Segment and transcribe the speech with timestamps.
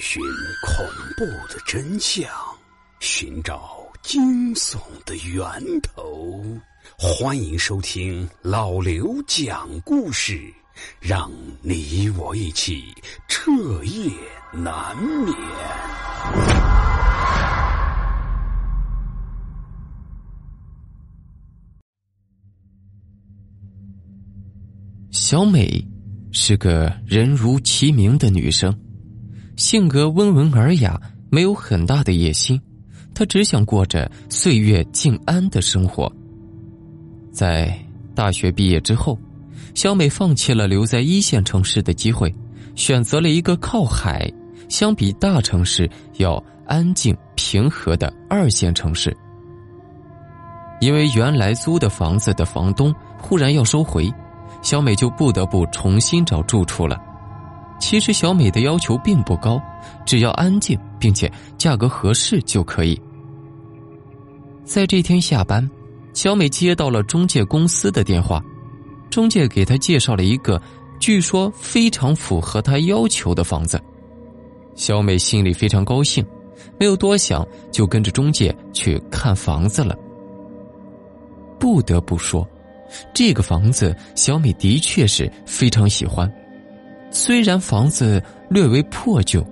[0.00, 0.22] 寻
[0.66, 0.86] 恐
[1.16, 2.28] 怖的真相，
[3.00, 6.42] 寻找惊悚的源头。
[6.98, 10.52] 欢迎收听老刘讲故事，
[11.00, 12.84] 让你我一起
[13.28, 13.50] 彻
[13.84, 14.10] 夜
[14.52, 15.36] 难眠。
[25.10, 25.82] 小美
[26.32, 28.76] 是个人如其名的女生。
[29.56, 32.60] 性格温文尔雅，没有很大的野心，
[33.14, 36.10] 她只想过着岁月静安的生活。
[37.30, 37.78] 在
[38.14, 39.18] 大学毕业之后，
[39.74, 42.34] 小美放弃了留在一线城市的机会，
[42.74, 44.30] 选择了一个靠海、
[44.68, 49.16] 相比大城市要安静平和的二线城市。
[50.80, 54.10] 因为原来租的房子的房东忽然要收回，
[54.62, 57.00] 小美就不得不重新找住处了。
[57.82, 59.60] 其实小美的要求并不高，
[60.06, 62.98] 只要安静并且价格合适就可以。
[64.64, 65.68] 在这天下班，
[66.14, 68.40] 小美接到了中介公司的电话，
[69.10, 70.62] 中介给她介绍了一个
[71.00, 73.82] 据说非常符合她要求的房子。
[74.76, 76.24] 小美心里非常高兴，
[76.78, 79.92] 没有多想就跟着中介去看房子了。
[81.58, 82.48] 不得不说，
[83.12, 86.32] 这个房子小美的确是非常喜欢。
[87.12, 89.46] 虽然房子略为破旧，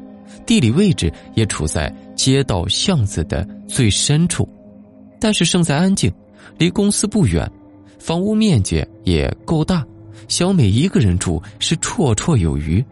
[0.46, 4.48] 地理位置也处在街道巷子的最深处，
[5.20, 6.10] 但是胜在安静，
[6.56, 7.48] 离公司不远，
[7.98, 9.84] 房屋面积也够大，
[10.26, 12.84] 小美一个人住是绰绰有余。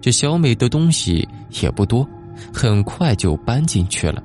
[0.00, 1.26] 这小美的东西
[1.62, 2.06] 也不多，
[2.52, 4.22] 很快就搬进去了。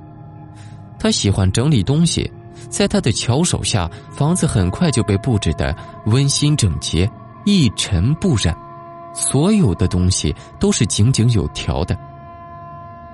[0.98, 2.30] 她喜欢整理东西，
[2.68, 5.74] 在她的巧手下，房子很快就被布置的
[6.06, 7.10] 温馨整洁，
[7.44, 8.56] 一尘不染。
[9.14, 11.96] 所有的东西都是井井有条的。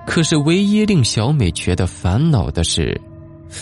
[0.06, 2.98] 可是，唯一令小美觉得烦恼的是，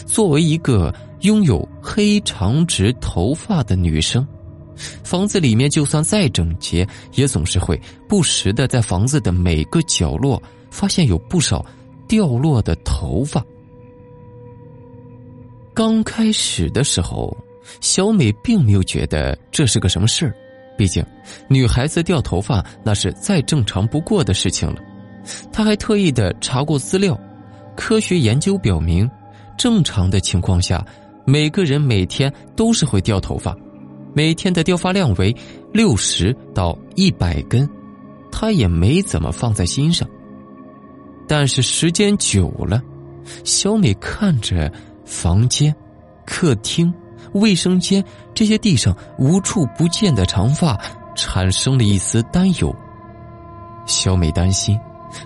[0.06, 4.26] 作为一个拥有黑长直头发的女生，
[5.02, 7.78] 房子里面就算再整洁，也总是会
[8.08, 10.40] 不时的在房子的每个角落
[10.70, 11.66] 发现有不少
[12.06, 13.44] 掉落的头发。
[15.74, 17.36] 刚开始的时候，
[17.80, 20.34] 小美并没有觉得这是个什么事儿。
[20.78, 21.04] 毕竟，
[21.48, 24.76] 女孩子掉头发那是再正常不过的事情了。
[25.52, 27.18] 他还特意的查过资料，
[27.76, 29.10] 科学研究表明，
[29.58, 30.86] 正常的情况下，
[31.26, 33.56] 每个人每天都是会掉头发，
[34.14, 35.34] 每天的掉发量为
[35.72, 37.68] 六十到一百根。
[38.30, 40.08] 他也没怎么放在心上。
[41.26, 42.80] 但是时间久了，
[43.42, 44.72] 小美看着
[45.04, 45.74] 房间、
[46.24, 46.94] 客厅。
[47.34, 50.78] 卫生间这些地上无处不见的长发，
[51.14, 52.74] 产生了一丝担忧。
[53.86, 54.78] 小美担心，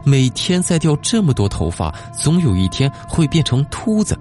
[0.05, 4.19] 每天在掉这么多头发，总有一天会变成秃子。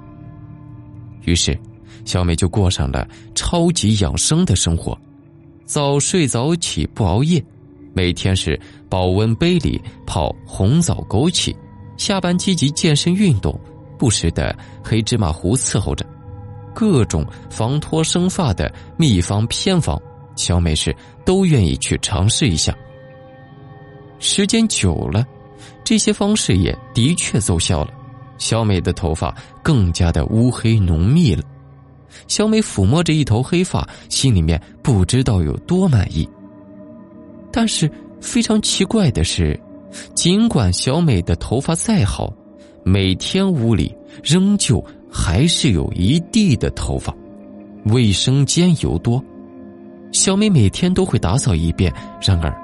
[1.26, 1.58] 于是，
[2.06, 4.98] 小美就过上了超级养生的生活，
[5.66, 7.44] 早睡早起不熬夜，
[7.94, 8.60] 每天是
[8.90, 11.56] 保温杯里泡红枣枸杞，
[11.98, 13.58] 下班积极健身运动，
[14.00, 16.04] 不时的黑芝麻糊伺候着。
[16.74, 20.02] 各种防脱生发的秘方偏方，
[20.36, 20.96] 小美是
[21.26, 22.76] 都愿意去尝试一下。
[24.20, 25.26] 时间久了，
[25.84, 27.92] 这些方式也的确奏效了，
[28.38, 31.44] 小美的头发更加的乌黑浓密了。
[32.28, 36.28] 小美抚摸着一头黑发，心里面不知道有多满意。
[37.52, 37.90] 但是
[38.20, 39.60] 非常奇怪的是，
[40.14, 42.32] 尽管小美的头发再好，
[42.84, 44.84] 每天屋里仍旧。
[45.12, 47.14] 还是有一地的头发，
[47.86, 49.22] 卫生间尤多，
[50.14, 51.94] 小美每天都会打扫一遍。
[52.22, 52.56] 然而，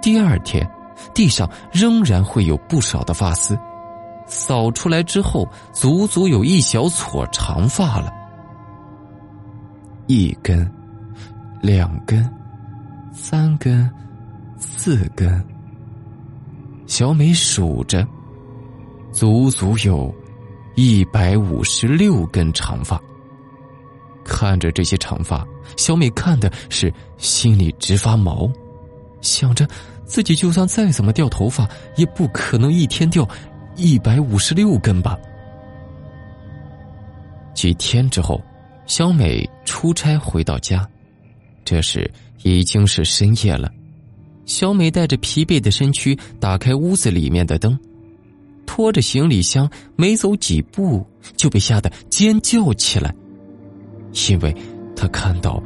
[0.00, 0.66] 第二天，
[1.14, 3.58] 地上仍然会有不少的发丝，
[4.26, 8.10] 扫出来之后，足足有一小撮长发了。
[10.06, 10.68] 一根，
[11.60, 12.28] 两根，
[13.12, 13.88] 三根，
[14.56, 15.44] 四根。
[16.86, 18.04] 小美数着，
[19.12, 20.12] 足足有。
[20.74, 23.00] 一百五十六根长发。
[24.24, 25.46] 看着这些长发，
[25.76, 28.50] 小美看的是心里直发毛，
[29.20, 29.66] 想着
[30.04, 33.28] 自己就算再怎么掉头发，也不可能一天掉
[33.76, 35.18] 一百五十六根吧。
[37.54, 38.40] 几天之后，
[38.86, 40.88] 小美出差回到家，
[41.64, 42.08] 这时
[42.42, 43.70] 已经是深夜了。
[44.46, 47.78] 小美带着疲惫的身躯，打开屋子里面的灯。
[48.72, 51.04] 拖着行李箱，没走几步
[51.36, 53.12] 就被吓得尖叫起来，
[54.28, 54.54] 因为
[54.94, 55.60] 他看到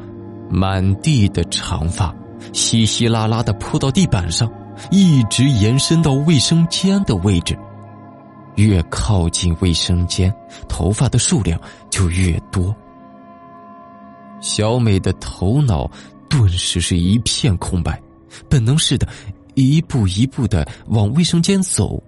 [0.49, 2.11] 满地的长发
[2.51, 4.51] 稀稀拉拉的铺到地板上，
[4.89, 7.55] 一直延伸到卫生间的位置。
[8.55, 10.33] 越靠近卫生间，
[10.67, 11.61] 头发的数量
[11.91, 12.75] 就越多。
[14.41, 15.87] 小美的头脑
[16.27, 18.01] 顿时是一片空白，
[18.49, 19.07] 本能似的，
[19.53, 22.01] 一步一步的往卫生间走。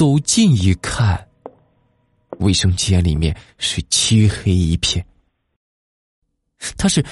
[0.00, 1.28] 走近一看，
[2.38, 5.06] 卫生间里面是漆黑一片。
[6.78, 7.04] 他是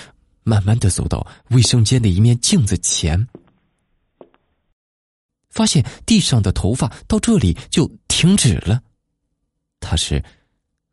[0.42, 3.28] 慢慢的走到卫生间的一面镜子前。
[5.50, 8.80] 发现地上的头发到这里就停止了，
[9.80, 10.24] 他是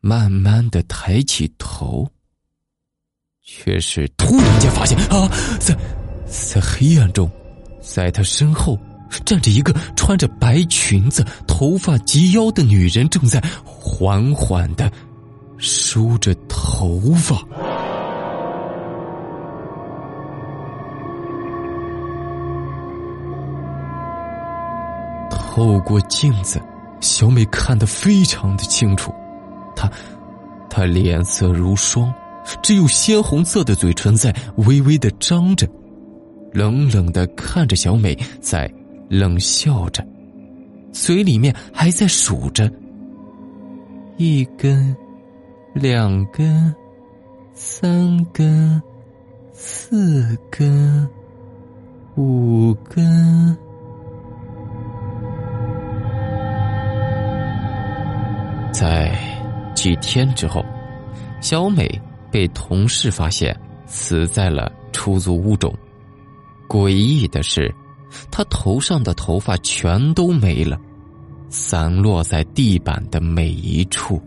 [0.01, 2.05] 慢慢的抬起头，
[3.41, 5.29] 却是突然间发现啊，
[5.61, 5.73] 在
[6.25, 7.31] 在黑暗中，
[7.79, 8.77] 在他身后
[9.25, 14.91] 站着一个穿着白裙子、头发及腰的女人，正在缓缓的
[15.57, 17.41] 梳着头发。
[25.29, 26.61] 透过镜子，
[26.99, 29.13] 小美看得非常的清楚。
[29.73, 29.89] 她，
[30.69, 32.13] 她脸色如霜，
[32.61, 35.65] 只有鲜红色的嘴唇在微微的张着，
[36.51, 38.69] 冷冷的看着小美，在
[39.09, 40.05] 冷笑着，
[40.91, 42.71] 嘴里面还在数着：
[44.17, 44.95] 一根，
[45.73, 46.73] 两根，
[47.53, 48.81] 三根，
[49.51, 51.07] 四根，
[52.15, 53.57] 五根。
[58.71, 59.17] 在
[59.73, 60.65] 几天之后，
[61.39, 61.89] 小美
[62.31, 63.55] 被同事发现
[63.85, 65.73] 死在了出租屋中。
[66.67, 67.73] 诡异的是，
[68.31, 70.79] 他头上的头发全都没了，
[71.49, 74.21] 散落在地板的每一处。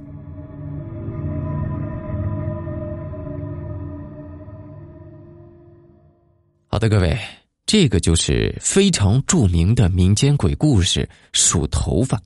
[6.70, 7.18] 好的，各位，
[7.66, 12.20] 这个就是非常著名的民间鬼故事——数头发。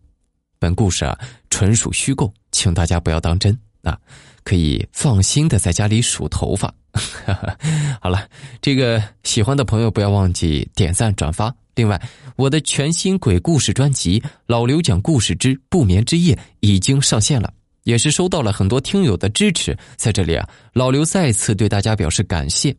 [0.59, 1.19] 本故事啊，
[1.49, 3.99] 纯属虚构，请大家不要当真啊！
[4.45, 6.73] 可以放心的在家里数头发。
[8.01, 8.29] 好了，
[8.61, 11.55] 这个喜欢的朋友不要忘记点赞转发。
[11.75, 12.01] 另外，
[12.37, 17.51] 我的全新鬼故事专辑《老刘讲故事之不眠之夜》已经上线了，
[17.85, 22.75] 也是收到了很多听友的支持，在这里啊，老刘再次对大家表示感谢。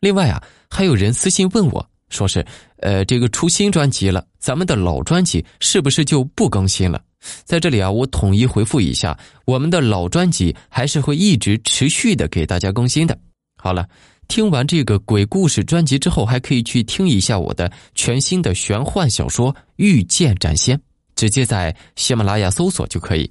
[0.00, 2.44] 另外啊，还有人私信问我，说是
[2.78, 7.00] 呃，这个出新专辑了，咱们的老专辑是不是就不更新了？
[7.44, 13.18] 在这里啊，我统一回复一下，我们的老专辑还是会一直持续的给大家更新的。
[13.56, 13.88] 好了，
[14.28, 20.76] 听完这个鬼故事专辑之后，还可以去听一下我的全新的玄幻小说《御剑斩仙》，
[21.16, 23.30] 直接在喜马拉雅搜索就可以。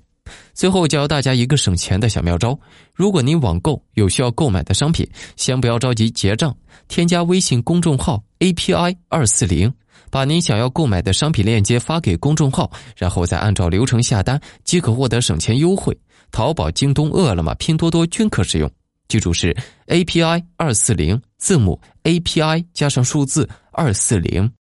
[0.54, 2.58] 最后教大家一个省钱的小妙招：
[2.94, 6.56] 如果您网购有需要购买的商品，先不要着急结账，
[6.88, 9.74] 添加微信公众号 API 二四零。
[10.10, 15.98] 把您想要购买的商品链接发给公众号，然后再按照流程下单，即可获得省钱优惠。
[16.32, 18.70] 淘宝、京东、饿了么、拼多多均可使用。
[19.08, 19.56] 记住是
[19.88, 24.52] API 二四零，字母 API 加上数字二四零。